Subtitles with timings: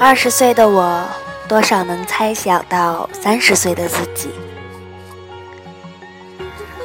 [0.00, 1.04] 二十岁的我，
[1.48, 4.28] 多少能猜想到三十岁的自己；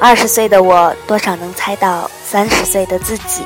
[0.02, 3.46] 二十岁的我，多少能猜到三十岁的自己。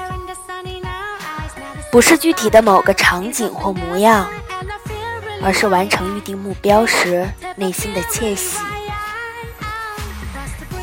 [1.92, 4.26] 不是具体的某个场景或模样，
[5.44, 7.28] 而是完成预定目标时
[7.58, 8.60] 内心的窃喜。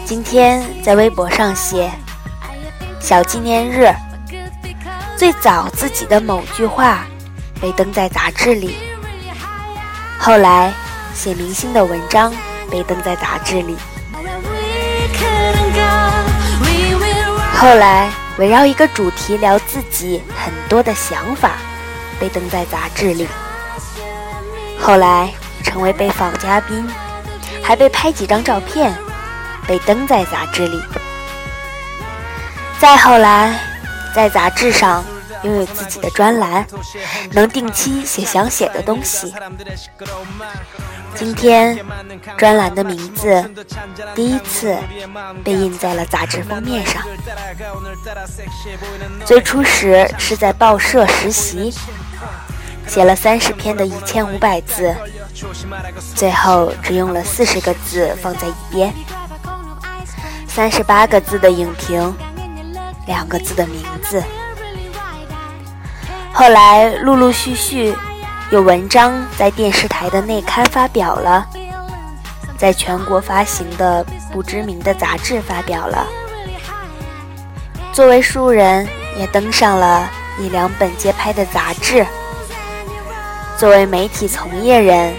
[0.04, 1.90] 今天在微博上写
[3.00, 3.90] 小纪念日，
[5.16, 7.06] 最早自己的某句话
[7.60, 8.76] 被登在杂志里，
[10.18, 10.72] 后来
[11.14, 12.32] 写明星的文章
[12.70, 13.76] 被登在杂志里，
[17.54, 18.10] 后来。
[18.36, 21.52] 围绕一个主题聊自己很多的想法，
[22.18, 23.28] 被登在杂志里。
[24.76, 25.32] 后来
[25.62, 26.84] 成为被访嘉宾，
[27.62, 28.92] 还被拍几张照片，
[29.68, 30.82] 被登在杂志里。
[32.80, 33.56] 再后来，
[34.12, 35.04] 在杂志上。
[35.44, 36.66] 拥有自己的专栏，
[37.32, 39.32] 能定期写想写的东西。
[41.14, 41.78] 今天，
[42.36, 43.48] 专栏的名字
[44.14, 44.76] 第一次
[45.44, 47.02] 被印在了杂志封面上。
[49.24, 51.72] 最初时是在报社实习，
[52.86, 54.94] 写了三十篇的一千五百字，
[56.14, 58.92] 最后只用了四十个字放在一边。
[60.48, 62.16] 三十八个字的影评，
[63.06, 64.22] 两个字的名字。
[66.36, 67.94] 后来陆陆续续
[68.50, 71.46] 有文章在电视台的内刊发表了，
[72.58, 76.04] 在全国发行的不知名的杂志发表了。
[77.92, 78.84] 作为书人，
[79.16, 80.10] 也登上了
[80.40, 82.04] 一两本街拍的杂志。
[83.56, 85.14] 作为媒体从业人，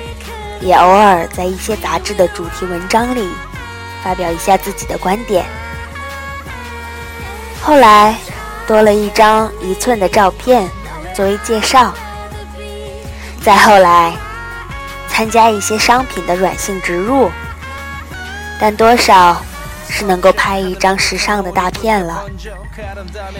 [0.59, 3.29] 也偶尔在一些杂志的主题文章里
[4.03, 5.45] 发表一下自己的观点。
[7.61, 8.13] 后来
[8.67, 10.69] 多了一张一寸的照片。
[11.16, 11.94] 作为介绍，
[13.42, 14.14] 再后来
[15.08, 17.31] 参加一些商品的软性植入，
[18.59, 19.42] 但多少
[19.88, 22.26] 是能够拍一张时尚的大片了。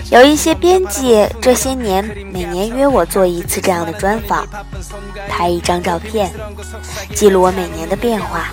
[0.10, 4.48] 有一些编辑这些年每年约我做一次这样的专访，
[5.28, 6.32] 拍一张照片，
[7.14, 8.52] 记录我每年的变化。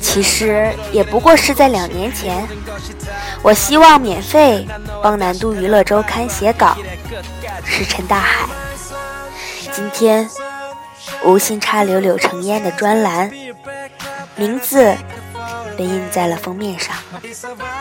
[0.00, 2.46] 其实也不过是在两年前，
[3.42, 4.66] 我希望免费
[5.02, 6.76] 帮南都娱乐周刊写稿，
[7.64, 8.46] 石沉大海。
[9.72, 10.28] 今天
[11.24, 13.30] 无心插柳柳成烟的专栏，
[14.36, 14.94] 名字
[15.76, 16.94] 被印在了封面上。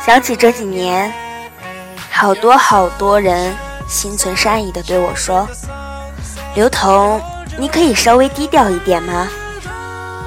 [0.06, 1.14] 想起这几年，
[2.10, 3.54] 好多好多人
[3.88, 5.48] 心存善意的对我说
[6.56, 7.22] ：“刘彤，
[7.58, 9.28] 你可以稍微低调一点吗？”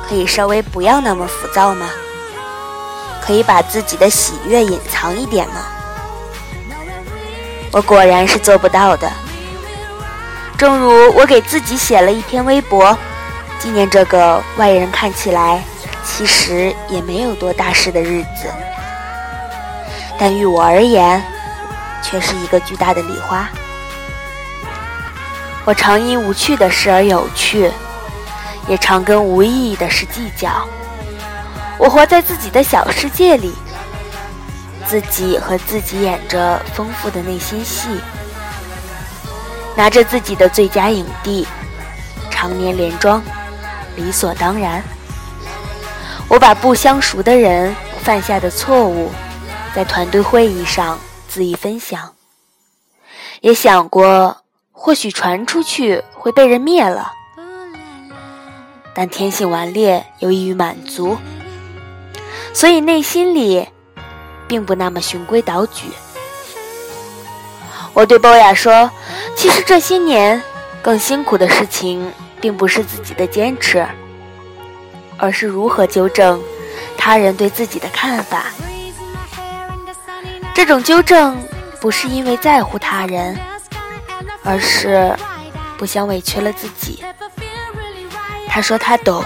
[0.09, 1.88] 可以稍微不要那么浮躁吗？
[3.25, 5.54] 可以把自己的喜悦隐藏一点吗？
[7.72, 9.10] 我果然是做不到的。
[10.59, 12.97] 正如我给自己写了一篇微博，
[13.59, 15.62] 纪念这个外人看起来
[16.04, 18.48] 其实也没有多大事的日子，
[20.19, 21.21] 但于我而言，
[22.03, 23.48] 却是一个巨大的礼花。
[25.65, 27.71] 我常因无趣的事而有趣。
[28.69, 30.67] 也常跟无意义的事计较。
[31.79, 33.53] 我活在自己的小世界里，
[34.87, 37.89] 自己和自己演着丰富的内心戏，
[39.77, 41.47] 拿着自己的最佳影帝，
[42.31, 43.23] 常年连庄，
[43.97, 44.83] 理所当然。
[46.29, 49.11] 我把不相熟的人犯下的错误，
[49.75, 50.99] 在团队会议上
[51.31, 52.13] 恣意分享，
[53.41, 54.39] 也想过
[54.73, 57.13] 或许传出去会被人灭了。
[58.94, 61.19] 但天性顽劣又易于满足，
[62.53, 63.66] 所以内心里
[64.47, 65.88] 并不那么循规蹈矩。
[67.93, 68.91] 我对波雅说
[69.37, 70.41] ：“其实这些年
[70.81, 73.84] 更辛苦的事情，并不是自己的坚持，
[75.16, 76.41] 而是如何纠正
[76.97, 78.47] 他人对自己的看法。
[80.54, 81.36] 这种纠正
[81.80, 83.36] 不是因为在乎他人，
[84.45, 85.13] 而是
[85.77, 87.03] 不想委屈了自己。”
[88.54, 89.21] 他说他懂，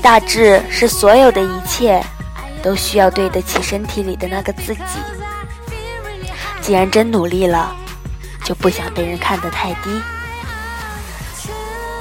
[0.00, 2.00] 大致是所有的一切
[2.62, 5.00] 都需要对得起身体里的那个自己。
[6.60, 7.74] 既然真努力了，
[8.44, 10.00] 就不想被人看得太低。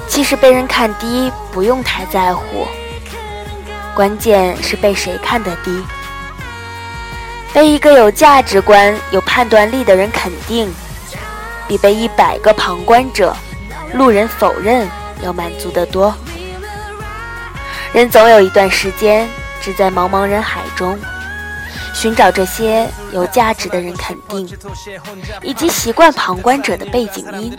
[0.08, 2.68] 其实被人看低不用太在乎，
[3.96, 5.84] 关键是被谁看得低。
[7.52, 10.72] 被一个有价值观、有判断力的人肯定，
[11.68, 13.36] 比被一百个旁观者、
[13.96, 14.88] 路人否认。
[15.22, 16.14] 要满足的多，
[17.94, 19.28] 人总有一段时间
[19.62, 21.00] 只在茫茫人海中，
[21.96, 24.46] 寻找这些有价值的人肯定，
[25.42, 27.58] 以及习惯旁观者的背景音。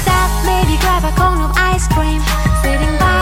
[0.00, 2.22] Stop, baby, grab a cone of ice cream.
[2.62, 3.15] Sitting by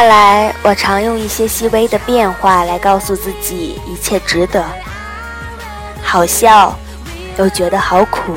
[0.00, 4.64] 看来，我常用一些细微的变化来告诉自己一切值得。
[6.02, 6.74] 好笑，
[7.36, 8.34] 又觉得好苦，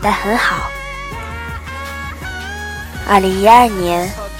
[0.00, 0.70] 但很好。
[3.06, 4.10] 二零一二年，